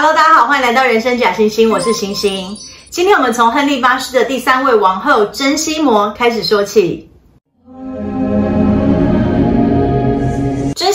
[0.00, 2.56] Hello，大家好，欢迎来到人生假星星，我是星星。
[2.88, 7.10] 今天我们从亨利八世的第三位王后珍西摩开始说起。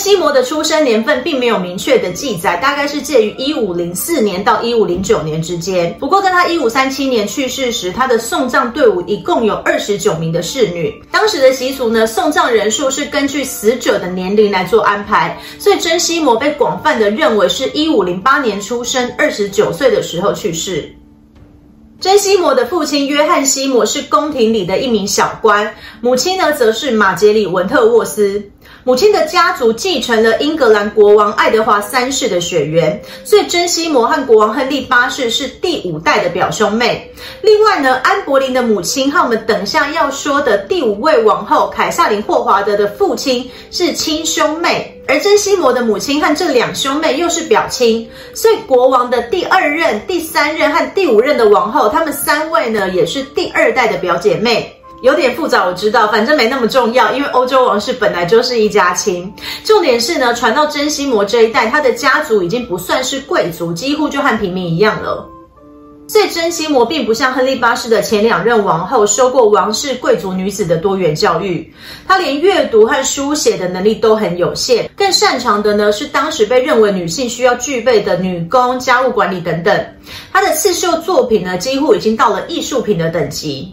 [0.04, 5.96] 西摩的出生年份并没有明确的记载，大概是介于一五零四年到一五零九年之间。
[5.98, 11.02] 不过，在他一五三七年去世时，他的送葬队伍一共有二十九名的侍女。
[11.10, 20.94] 当时的习俗呢，送葬人数是根据死者的年龄来做安排，所以珍西摩被广泛的认为是一五零八年出生，二十九岁的时候去世。
[22.00, 28.42] 珍西摩的父亲约翰西摩是宫廷里的一名小官，母亲呢则是马杰里文特沃斯。
[28.86, 37.10] 母亲的家族继承了英格兰国王爱德华三世的血缘，所以珍西摩和国王亨利八世是第五代的表兄妹。
[37.40, 54.73] 另外呢，安柏林的母亲和我们等下要说的第五位王后凯撒琳霍华德的父亲是亲兄妹，而珍西摩的母亲和这两兄妹又是表亲，所以国王的第二任、第三任和第五任的王后，他们三位呢也是第二代的表姐妹。
[55.04, 59.30] 有点复杂，我知道，反正没那么重要，因为欧洲王室本来就是一家亲。
[59.62, 65.28] 重点是呢，传到珍西摩这一代，他的家族已经不算是贵族，几乎就和平民一样了。
[66.08, 71.70] 所以珍西摩并不像亨利八世的前两任王后，受过王室贵族女子的多元教育，
[72.08, 79.86] 她连阅读和书写的能力都很有限，更擅长的呢是当时被认为女性需要具备的女工、家务管理等等。
[80.32, 83.70] 她的刺绣作品呢，几乎已经到了艺术品的等级。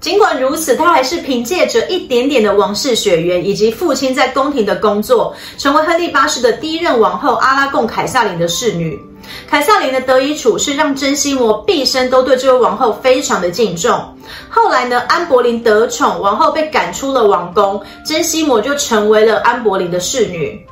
[0.00, 9.00] 尽管如此，他还是凭借着一点点的王室血缘，以及父亲在宫廷的工作，成为亨利八世的第一任王后阿拉贡凯萨琳的侍女。
[9.48, 13.92] 凯萨琳的得以处事让珍西摩毕生都对这位王后非常的敬重。
[14.48, 20.64] 后来呢，安柏林得宠，王后被赶出了王宫，珍西摩就成为了安柏林的侍女。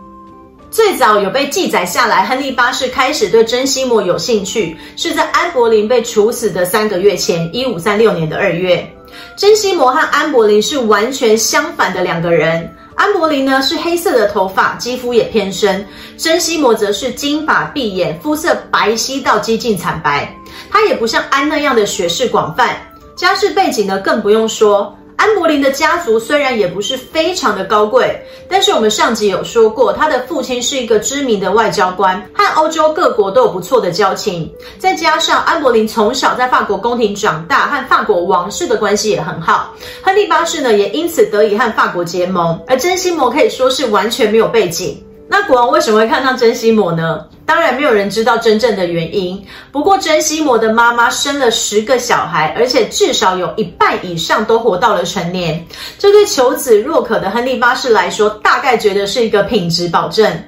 [0.71, 8.89] 最早有被记载下来，亨利八世开始对珍西摩有兴趣，是在安柏林被处死的三个月前，一五三六年的二月。
[9.37, 12.73] 珍西摩和安柏林是完全相反的两个人。
[12.95, 15.85] 安柏林呢是黑色的头发，肌肤也偏深；
[16.17, 20.33] 珍西摩则是金发碧眼，肤色白皙到接近惨白。
[20.71, 22.77] 他也不像安那样的学识广泛，
[23.17, 24.97] 家世背景呢更不用说。
[25.25, 28.15] 安柏林的家族虽然也不是非常的高贵，
[28.47, 34.53] 但是我们上集有说过，他的父亲是一个知名的外交官，和欧洲各国都有不错的交情。
[34.79, 42.63] 再加上安柏林从小在法国宫廷长大，和法国王室的关系也很好，亨利八世呢也因此得以和法国结盟。
[42.67, 45.03] 而珍西摩可以说是完全没有背景。
[45.27, 47.25] 那国王为什么会看上珍西摩呢？
[47.47, 49.45] 当然没有人知道真正的原因。
[49.71, 55.65] 不过珍西摩的妈妈生了十个小孩，而且至少有一半以上都活到了成年，
[55.99, 60.43] 这对求子若渴的亨利八世来说，大概觉得是一个品质保证。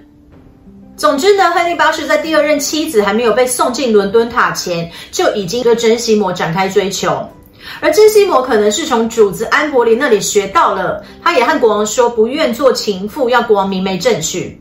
[0.96, 7.28] 总之呢，亨利八世在第二任妻子还没有被送进伦敦塔前，就已经对珍西摩展开追求。
[7.80, 14.58] 而珍西摩可能是从主子安柏林那里学到了，他也和国王说不愿做情妇，要国王明媒正娶。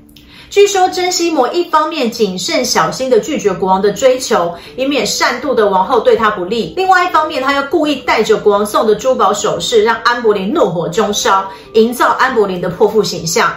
[0.55, 13.53] 据说珍西摩一方面谨慎小心地拒绝国王的追求，以免善妒的王后对他不利；另外一方面，他又故意带着国王送的珠宝首饰，让安柏林怒火中烧，营造安柏林的泼妇形象。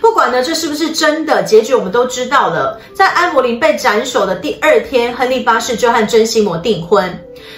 [0.00, 2.80] 不管呢这是不是真的，结局我们都知道了。
[2.94, 7.14] 在安柏林被斩首的第二天，亨利八世就和珍西摩订婚。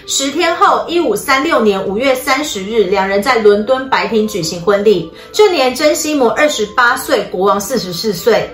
[0.09, 5.09] 十天后，一五三六年五月三十日，两人在伦敦白厅举行婚礼。
[5.31, 8.51] 这年珍西摩二十八岁，国王四十四岁。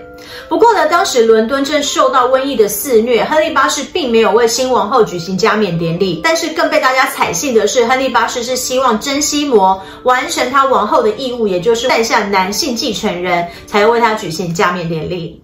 [0.48, 6.20] 不过呢，当时伦敦正受到瘟疫的肆虐，亨利八世并没有为新王后举行加冕典礼。
[6.24, 15.42] 但是更被大家采信的是，亨利八世是希望珍西摩完成他王后的义务，也就是诞下男性继承人，才为他举行加冕典礼。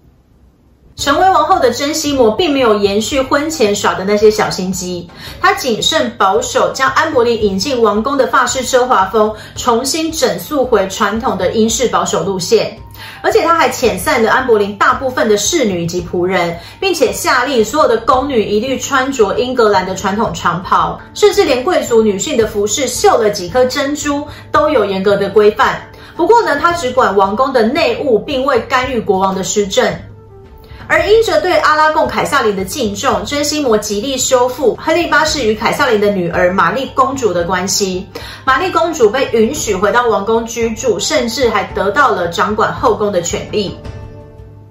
[0.96, 5.08] 成为王后的珍西摩并没有延续婚前耍的那些小心机，
[5.40, 12.78] 她谨慎保守，将安柏林引进王宫的法式奢华风重新整肃回传统的英式保守路线。
[13.22, 25.82] 而且她还遣散了安柏林大部分的侍女以及仆人，并且下令所有的宫女一律穿着英格兰的传统长袍，甚至连贵族女性的服饰绣了几颗珍珠都有严格的规范。
[26.16, 29.92] 不过呢，她只管王宫的内务，并未干预国王的施政。
[30.86, 38.06] 而因着对阿拉贡凯萨琳的敬重，珍西摩极力修复亨利八世与凯萨琳的女儿玛丽公主的关系。
[38.44, 43.76] 玛丽公主被允许回到王宫居住，甚至还得到了掌管后宫的权利。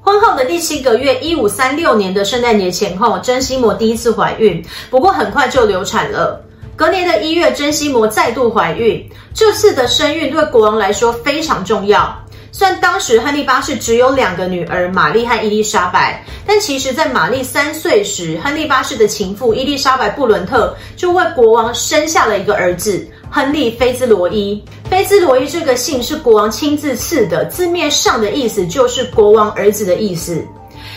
[0.01, 6.39] 婚后的第七个月，一五三六年的圣诞节前后，珍西摩第一次怀孕，不过很快就流产了。
[6.75, 12.22] 隔年的一月，珍西摩再度怀孕，这次的身孕对国王来说非常重要。
[12.55, 24.63] 虽然当时亨利八世只有两个女儿玛丽和伊丽莎白，但其实，在玛丽三岁时，亨利八世的情妇伊丽莎白布伦特就为国王生下了一个儿子亨利菲兹罗伊。
[24.87, 30.45] 菲兹罗伊这个姓是国王亲自赐的，字面上的意思就是国王儿子的意思。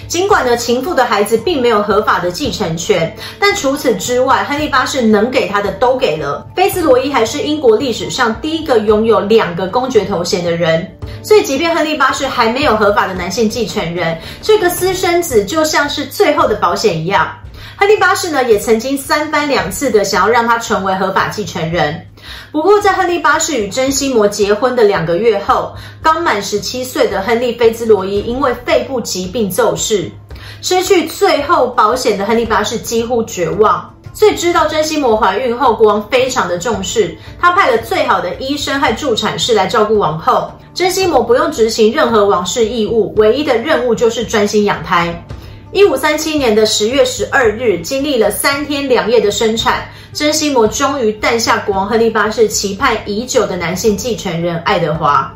[0.08, 6.46] 尽管呢，情妇的孩子并没有合法的继承权，但除此之外，亨利八世能给他的都给了。
[6.54, 10.88] 菲兹罗伊还是英国历史上第一个拥有两个公爵头衔的人，
[11.22, 17.28] 所以即便亨利八世还没有合法的男性继承人，这个私生子就像是最后的保险一样。
[17.78, 22.06] 亨利八世呢，也曾经三番两次的想要让他成为合法继承人。
[22.52, 30.10] 不过，在亨利八世与珍西摩结婚的两个月后，刚满十七岁的亨利菲兹罗伊因为肺部疾病骤逝，
[30.62, 33.92] 失去最后保险的亨利八世几乎绝望。
[34.14, 40.50] 所以，知道珍西摩怀孕后，国王非常的重视，他派了最好的医生和助产士来照顾王后。
[40.72, 45.26] 珍西摩不用执行任何王室义务，唯一的任务就是专心养胎。
[45.76, 49.86] 一五三七年的十月十二日，经历了三天两夜的生产。
[50.10, 55.30] 珍西摩终于诞下国王亨利八世期盼已久的男性继承人爱德华。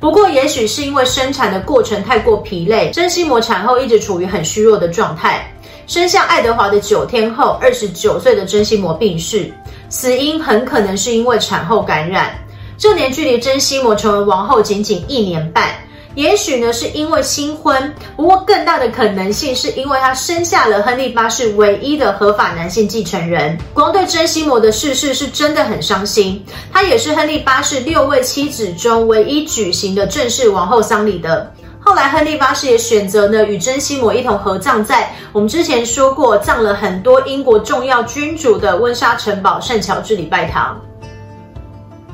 [0.00, 5.46] 不过，也许是因为生产的过程太过疲累，珍西摩产后一直处于很虚弱的状态。
[5.86, 9.52] 生下爱德华的九天后，二十九岁的珍西摩病逝，
[9.90, 12.30] 死因很可能是因为产后感染。
[12.78, 15.68] 这年距离珍西摩成为王后仅仅一年半。
[16.16, 23.56] 也许呢，是因为新婚，不过更大的可能性是因为他生下了亨利八世唯一的合法男性继承人。
[23.74, 26.42] 国王对珍西摩的逝世是真的很伤心，
[26.72, 31.52] 他也是亨利八世六位妻子中唯一举行的正式王后丧礼的。
[31.80, 40.80] 后来，亨利八世也选择呢与珍西摩一同合葬在我们之前说过葬了很多英国重要君主的温莎城堡圣乔治礼拜堂。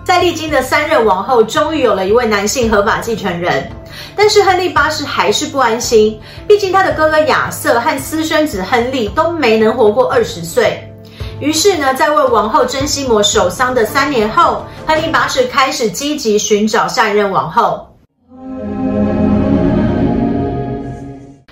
[0.05, 3.71] 在历经的三任王后，终于有了一位男性合法继承人。
[4.15, 10.89] 但是亨利八世还是不安心，毕竟他的哥哥亚瑟和私生子亨利都没能活过二十岁。
[11.41, 17.89] 于是呢，在为王后珍西摩守丧的三年后，亨利八世开始积极寻找下一任王后。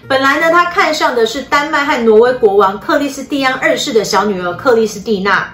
[0.07, 5.49] 本来呢，他看上的是丹麦和挪威国王克里斯蒂安二世的小女儿克里斯蒂娜。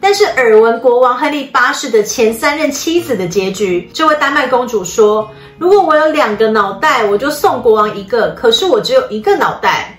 [0.00, 5.28] 但是耳闻国王亨利八世的前三任妻子的结局，这位丹麦公主说。
[5.60, 8.30] 如果我有两个脑袋，我就送国王一个。
[8.30, 9.94] 可是我只有一个脑袋。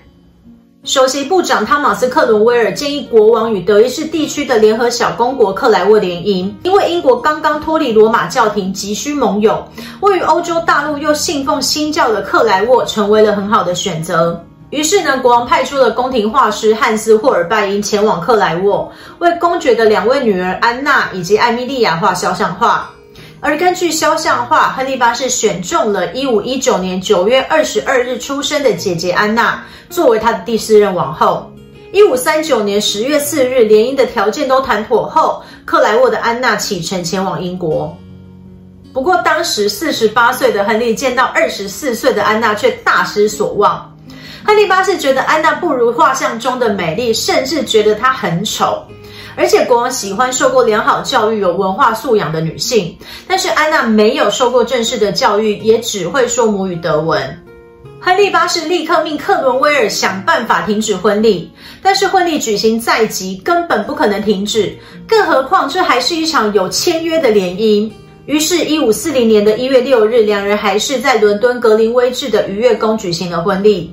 [0.82, 9.64] 首席部长汤马斯·克伦威尔建议国王与德意志地区的联合小公国克莱沃联姻，因为英国刚刚脱离罗马教廷，急需盟友。
[10.00, 14.44] 位于欧洲大陆又信奉新教的克莱沃成为了很好的选择。
[14.70, 22.90] 于是呢，国王派出了宫廷画师汉斯·霍尔拜因前往克莱沃，为公爵的两位女儿安娜以及艾米莉亚画肖像画。
[23.44, 29.60] 而根据肖像画，亨利八世选中了一五一九年九月二十二日出生的姐姐安娜
[29.90, 31.52] 作为他的第四任王后。
[31.92, 37.92] 一五三九年十月四日，联姻的条件都谈妥后，克莱沃的安娜启程前往英国。
[38.92, 43.92] 不过，当时四十八岁的亨利见到二十四岁的安娜，却大失所望。
[44.44, 48.86] 亨利八世觉得安娜不如画像中的美丽，甚至觉得她很丑。
[49.36, 52.96] 而且国王喜欢受过良好教育、有文化素养的女性，
[53.26, 57.38] 但是安娜没有受过正式的教育，也只会说母语德文。
[58.00, 61.50] 亨利八世立刻命克伦威尔想办法停止婚礼，
[61.80, 67.90] 但是婚礼举行在即，根本不可能停止，更何况这还是一场有签约的联姻。
[68.26, 73.92] 于是，一五四零年的一月六日，两人还是在伦敦格林威治的愉悦宫举行了婚礼。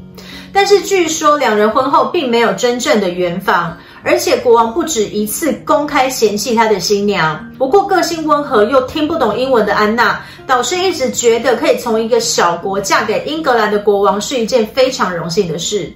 [0.51, 3.77] 但是，据说两人婚后并没有真正的圆房。
[4.03, 7.43] 而且国王不止一次公开嫌弃他的新娘。
[7.57, 15.91] 不过个性温和又听不懂英文的安娜，倒是一直觉得可以从一个小国嫁给英格兰的国王是一件非常荣幸的事。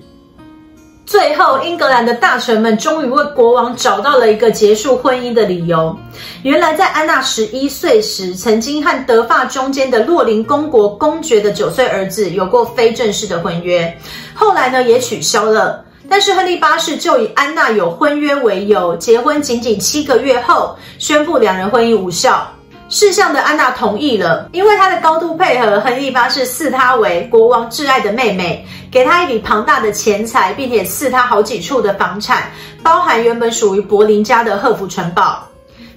[1.05, 5.95] 最后，英格兰的大臣们终于为国王找到了一个结束婚姻的理由。
[6.43, 13.95] 原来，在安娜十一岁时，曾经和德法中间的洛林公国公爵的九岁儿子有过非正式的婚约，
[14.33, 15.83] 后来呢也取消了。
[16.13, 22.47] 但是亨利八世就以安娜有婚约为由，结婚仅仅七个月后，宣布两人婚姻无效。
[22.87, 32.43] 事相的安娜同意了，因为她的高度配合，亨利八世视她为国王挚爱的妹妹，给她一笔庞大的钱财，并且赐她好几处的房产，
[32.83, 35.43] 包含原本属于柏林家的赫福城堡。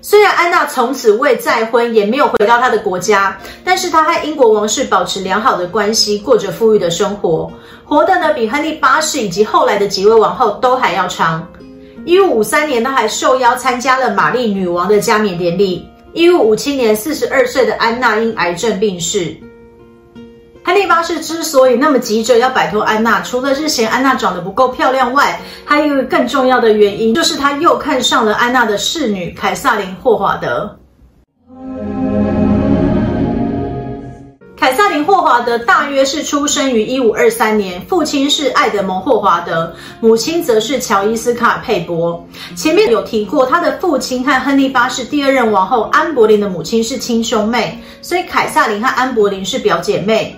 [0.09, 7.51] 虽然安娜从此未再婚，也没有回到她的国家，但是她和英国王室保持良好的关系，过着富裕的生活。
[7.85, 11.45] 活得呢比亨利八世以及后来的几位王后都还要长。
[12.05, 15.85] 一五五三年，她还受邀参加了玛丽女王的加冕典礼。
[16.13, 19.37] 一五五七年，四十二岁的安娜因癌症病逝。
[20.67, 30.77] 亨利八世之所以那么急着要摆脱安娜，除了是嫌安娜长得不够漂亮外，还有一个更重要的原因，就是他又看上了安娜的侍女凯撒琳霍华德。
[34.57, 42.21] 凯撒琳霍华德大约是出生于一五二三年，父亲是爱德蒙霍华德，母亲则是乔伊斯卡尔佩波。
[42.57, 50.37] 前面有提过，他的父亲和亨利八世第二任王后安柏林的母亲是亲兄妹，所以凯撒琳和安柏林是表姐妹。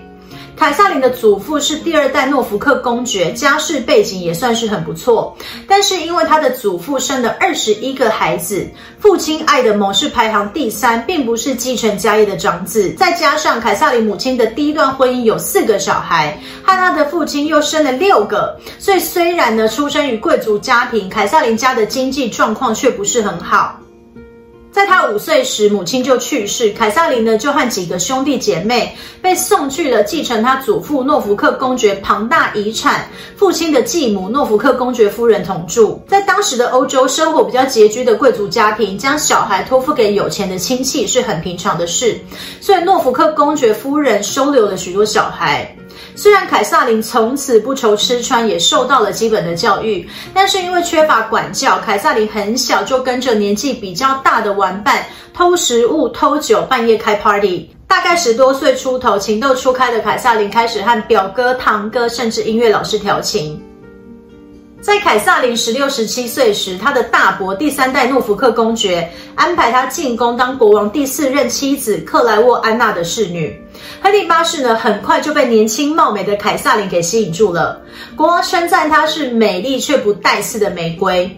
[0.58, 5.36] 凯瑟琳的祖父是第二代诺福克公爵，家世背景也算是很不错。
[5.68, 12.92] 但是因为他的祖父生了二十一个孩子，父亲爱德蒙是排行第三，并不是继承家业的长子。
[12.94, 23.78] 再加上凯瑟琳母亲的第一段婚姻有四个小孩，和他的父亲又生了六个，所以虽然呢出生于贵族家庭，凯瑟琳家的经济状况却不是很好。
[24.78, 36.00] 在他五岁时，母亲就去世，凯瑟琳呢就和几个兄弟姐妹被送去了继承他祖父诺福克公爵庞大遗产，父亲的继母诺福克公爵夫人同住。
[36.06, 42.16] 在当时的欧洲，生活比较拮据的贵族家庭，将小孩托付给有钱的亲戚是很平常的事，
[42.60, 45.77] 所以诺福克公爵夫人收留了许多小孩。
[46.18, 57.70] 虽然凯瑟琳从此不愁吃穿，也受到了基本的教育，但是因为缺乏管教，凯瑟琳很小就跟着年纪比较大的玩伴偷食物、偷酒，半夜开 party。
[57.86, 63.62] 大概十多岁出头，情窦初开的凯瑟琳开始和表哥、堂哥，甚至音乐老师调情。
[64.80, 73.60] 在凯撒琳十六、十七岁时，他的大伯第三代诺福克公爵安排他进宫当国王第四任妻子克莱沃安娜的侍女。
[74.00, 77.80] 亨利八世呢，很快就被年轻貌美的凯撒琳给吸引住了。
[78.14, 81.28] 国王称赞她是美丽却不带刺的玫瑰。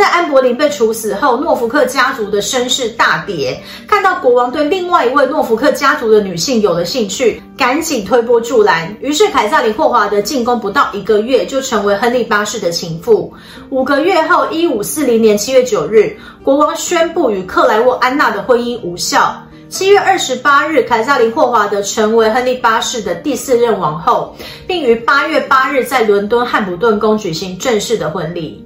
[0.00, 3.62] 在安柏林被处死后，诺福克家族的声势大跌。
[3.86, 8.96] 看到国王对另外一位诺福克家族的女性有了兴趣，赶紧推波助澜。
[9.02, 13.30] 于是凯萨琳霍华德进宫不到一个月，就成为亨利八世的情妇。
[13.68, 19.36] 五个月后，一五四零年七月九日，国王宣布与克莱沃安娜的婚姻无效。
[19.68, 24.34] 七月二十八日，凯萨琳霍华德成为亨利八世的第四任王后，
[24.66, 28.64] 并于八月八日在伦敦汉普顿宫举行正式的婚礼。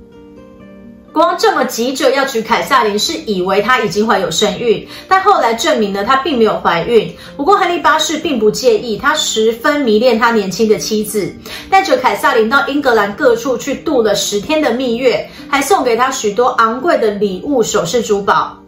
[1.14, 7.14] 国王这么急着要娶凯瑟琳，是以为她已经怀有身孕，但后来证明了，她并没有怀孕。
[7.36, 11.32] 不过亨利八世并不介意，他十分迷恋他年轻的妻子，
[11.70, 18.63] 带着凯瑟琳到英格兰各处去度了十天的蜜月，还送给她许多昂贵的礼物、首饰、珠宝。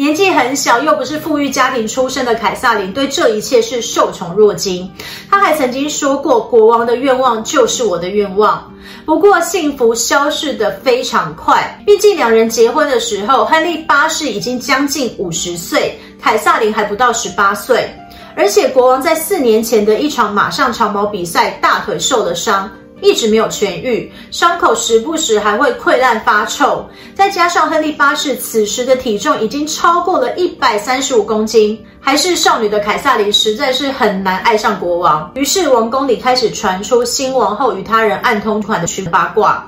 [0.00, 4.90] 年纪很小又不是富裕家庭出身的凯萨琳，对这一切是受宠若惊。
[5.28, 8.72] 他还曾经说过：“国王的愿望就是我的愿望。”
[9.04, 11.78] 不过幸福消逝得非常快。
[11.84, 17.94] 毕竟两人结婚的时候，亨利八世已经将近五十岁，凯萨琳还不到十八岁。
[18.34, 22.70] 而且国王在四年前的一场马上长矛比赛，大腿受了伤。
[23.02, 26.88] 一直没有痊愈，伤口时不时还会溃烂发臭。
[27.14, 35.30] 再加上亨利八世此时的体重已经超过了一百三十五公斤，还是少女的凯撒琳实在是很难爱上国王。
[35.34, 39.66] 于是王宫里开始传出新王后与他人暗通款的群八卦。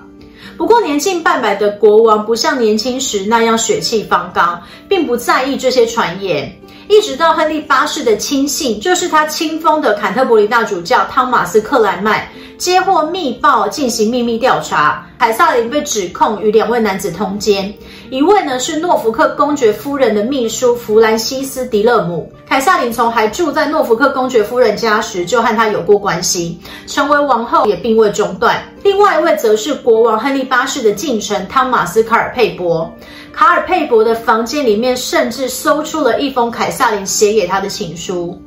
[0.56, 6.52] 不过年近半百的国王不像年轻时那样血气方刚，并不在意这些传言。
[6.88, 12.26] 一直到亨利八世的亲信，就是他亲封的坎特伯里大主教汤马斯·克莱曼。
[12.58, 17.74] 接获密报进行秘密调查，凯撒林被指控与两位男子通奸，
[18.12, 22.30] 一位呢是诺福克公爵夫人的秘书弗兰西斯·迪勒姆。
[22.46, 28.62] 凯萨琳从还住在诺福克公爵夫人家时就和他有过关系，成为王后也并未中断。
[28.82, 32.92] 另外一位则是国王亨利八世的近臣汤马斯·卡尔佩伯。
[33.32, 38.38] 卡尔佩伯的房间里面甚至搜出了一封凯萨琳写给他的情书。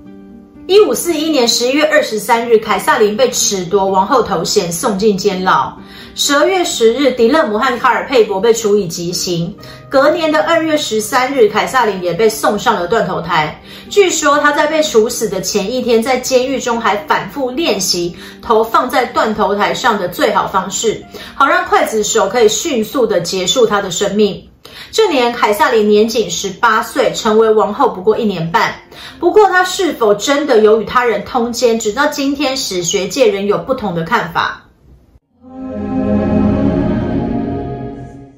[0.68, 5.72] 一五四一年十一月二十三日，凯撒琳被褫夺王后头衔，送进监牢。
[6.16, 9.56] 十二月十日，迪勒姆和卡尔佩伯被处以极刑。
[9.88, 13.62] 隔年的二月十三日，凯撒琳也被送上了断头台。
[13.92, 21.06] 据说他在被处死的前一天，在监狱中还反复练习头放在断头台上的最好方式，
[21.36, 24.44] 好让刽子手可以迅速地结束他的生命。
[24.92, 28.74] 这年，凯萨琳年仅十八岁，成为王后不过一年半。
[29.20, 34.62] 不过，她是否真的有与他人通奸，直到今天，史学界仍有不同的看法。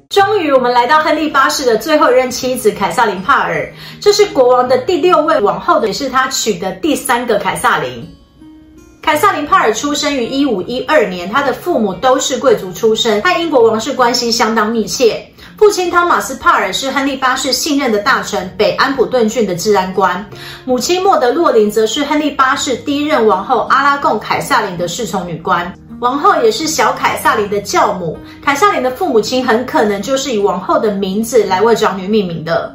[0.08, 8.08] 终于，我们来到亨利八世的最后一任妻子凯萨琳帕尔，这是国王的第六位王后，也是他娶的第三个凯萨琳。
[9.00, 15.26] 凯萨琳帕尔出生于一五一二年，她的父母都是贵族出身，和英国王室关系相当密切。
[15.58, 20.24] 父亲汤马斯·帕尔是亨利八世信任的大臣北安普顿郡的治安官，
[20.64, 25.70] 母亲莫德洛林则是亨利八世第一任王后阿拉贡凯萨琳的侍从女官。
[25.98, 32.72] 王后也是小凯萨琳的教母，凯萨琳的父母亲很可能就是以王后的名字来为长女命名的。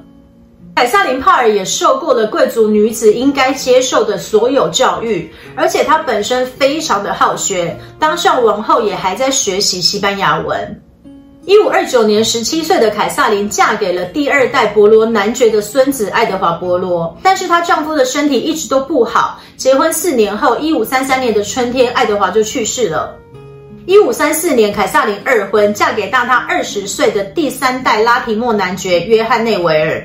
[0.75, 10.82] 凯萨琳·帕尔也受过了贵族女子应该接受的所有教育，而且她本身非常的好学，当上王后也还在学习西班牙文。
[11.45, 19.41] 一五二九年，十七岁的凯撒琳嫁给了第二代博罗男爵的孙子爱德华·博罗，但是她丈夫的身体一直都不好。
[19.57, 23.13] 结婚四年后，一五三三年的春天，爱德华就去世了。
[23.85, 30.01] 一五三四年，凯撒琳二婚，嫁给大她二十岁的第三代拉提莫男爵约翰内维尔。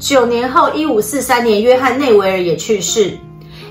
[0.00, 3.16] 九年后，一五四三年，约翰内维尔也去世。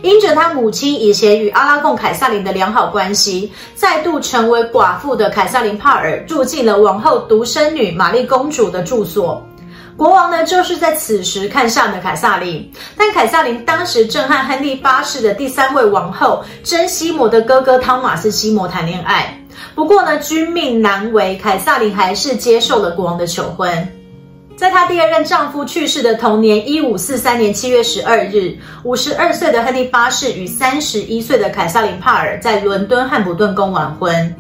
[0.02, 9.46] 因着他母亲以前与阿拉贡凯萨琳的良好关系，再度成为寡妇的凯萨琳帕尔住进了王后独生女玛丽公主的住所。
[9.98, 19.38] 国王呢，就是在此时看上了凯萨琳，但凯萨琳当时正和亨利八世的第三位王后珍西摩的哥哥汤马斯西摩谈恋爱。
[19.76, 23.99] 不过呢，君命难违，凯萨琳还是接受了国王的求婚。
[24.60, 34.36] 在她第二任丈夫去世的同年，一五四三年七月十二日，五十二岁的亨利八世与三十一岁的凯瑟琳帕尔在伦敦汉普顿宫完婚。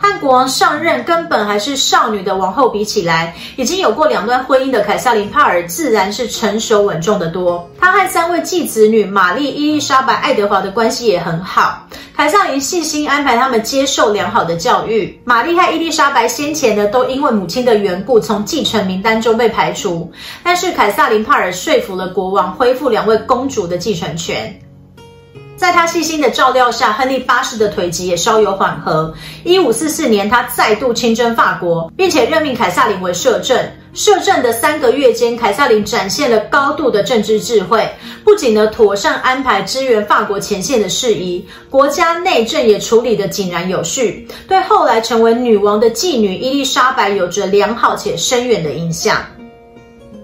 [0.00, 7.68] 和国王上任根本还是少女的王后比起来，已经有过两段婚姻的凯萨琳帕尔自然是成熟稳重得多。
[7.78, 11.86] 她和三位继子女玛丽、伊丽莎白、爱德华的关系也很好。
[12.16, 15.20] 凯萨琳细心安排他们接受良好的教育。
[15.24, 20.10] 玛丽和伊丽莎白先前呢，都因为母亲的缘故从继承名单中被排除，
[20.42, 24.58] 但是凯萨琳帕尔说服了国王，恢复两位公主的继承权。
[25.60, 29.12] 在他细心的照料下，亨利八世的腿疾也稍有缓和。
[29.44, 33.62] 一五四四年，他再度亲征法国，并且任命凯萨琳为摄政。
[33.92, 37.86] 摄政的三个月间，凯萨琳展现了高度的政治智慧，
[38.24, 49.18] 不仅呢妥善安排支援法国前线的事宜，国家内政也处理得井然有序，对后来成为女王的继女伊丽莎白有着良好且深远的影响。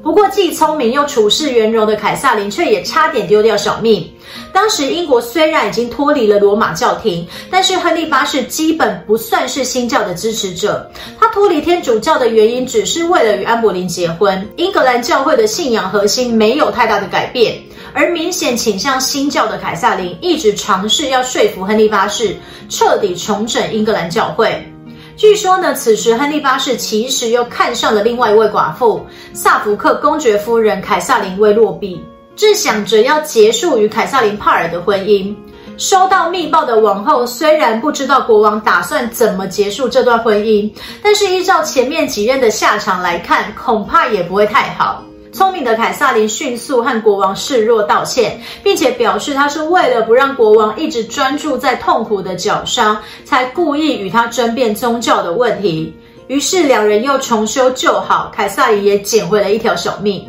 [0.06, 4.08] 不过，既聪明又处事圆融的凯萨琳，却也差点丢掉小命。
[4.52, 10.88] 当时英国虽然已经脱离了罗马教廷，但是亨利八世基本不算是新教的支持者。
[11.18, 14.48] 他脱离天主教的原因，只是为了与安柏林结婚。
[14.54, 17.60] 英格兰教会的信仰核心没有太大的改变，
[17.92, 22.36] 而明显倾向新教的凯萨琳，一直尝试要说服亨利八世
[22.68, 24.72] 彻底重整英格兰教会。
[25.16, 29.00] 据说呢，此时亨利八世其实又看上了另外一位寡妇——
[29.32, 31.98] 萨福克公爵夫人凯瑟琳·威洛比，
[32.36, 35.34] 正想着要结束与凯瑟琳·帕尔的婚姻。
[35.78, 40.70] 收到密报的王后虽然不知道国王打算怎么结束这段婚姻，
[41.02, 45.02] 但是依照前面几任的下场来看，恐怕也不会太好。
[45.36, 55.94] 聪明的凯萨琳迅速和国王示弱道歉，并且表示他是为了不让国王一直专注在痛苦的脚上，才故意与他争辩宗教的问题。
[56.28, 60.26] 于是两人又重修旧好，凯萨琳也捡回了一条小命。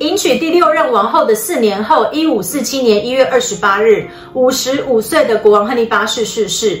[0.00, 6.78] 迎娶第六任王后的四年后，一五四七年一月二十八日，五十五岁的国王亨利八世逝世。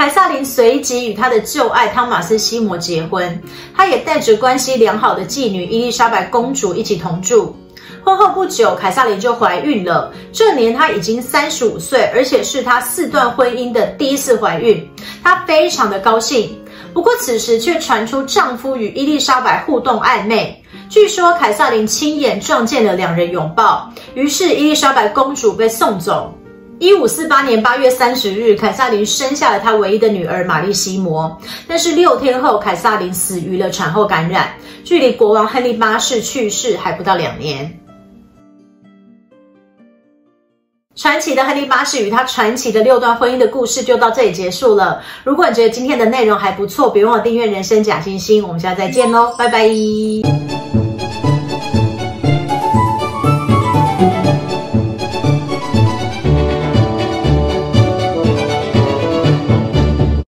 [0.00, 3.38] 凯撒琳随即与他的旧爱汤马斯西摩结婚，
[3.76, 7.54] 他也带着关系良好的继女伊丽莎白公主一起同住。
[8.02, 10.10] 婚后不久，凯撒琳就怀孕了。
[10.32, 14.88] 这年她已经三十五岁，而且是她四段婚姻的第一次怀孕，
[15.22, 16.58] 她非常的高兴。
[16.94, 26.34] 不过此时却传出丈夫与伊丽莎白互动暧昧，据说凯撒琳亲眼撞见了两人拥抱，于是伊丽莎白公主被送走。
[26.80, 31.38] 一五四八年八月三十日，凯撒琳生下了她唯一的女儿玛丽西摩。
[31.68, 34.50] 但是六天后，凯撒琳死于了产后感染，
[34.82, 37.78] 距离国王亨利八世去世还不到两年。
[40.96, 45.02] 传奇的亨利八世与他传奇的六段婚姻的故事就到这里结束了。
[45.22, 48.42] 如果你觉得今天的内容还不错，别忘了订阅人生假星星。
[48.42, 49.68] 我们下次再见喽，拜拜。